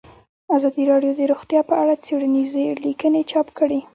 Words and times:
ازادي 0.55 0.83
راډیو 0.91 1.11
د 1.15 1.21
روغتیا 1.31 1.61
په 1.69 1.75
اړه 1.81 1.93
څېړنیزې 2.05 2.65
لیکنې 2.85 3.21
چاپ 3.31 3.47
کړي. 3.57 3.79